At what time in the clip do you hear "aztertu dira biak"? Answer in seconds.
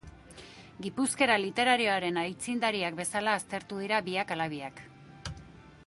3.41-4.35